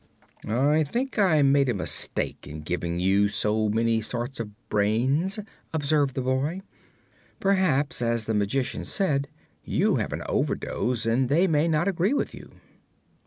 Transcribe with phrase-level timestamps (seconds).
[0.47, 5.37] "I think I made a mistake in giving you so many sorts of brains,"
[5.75, 6.61] observed the boy.
[7.39, 9.27] "Perhaps, as the Magician said,
[9.63, 12.49] you have an overdose, and they may not agree with you."